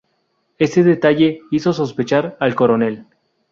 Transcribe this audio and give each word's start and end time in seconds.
Ese 0.57 0.81
detalle 0.81 1.43
hizo 1.51 1.73
sospechar 1.73 2.35
al 2.39 2.55
coronel. 2.55 3.05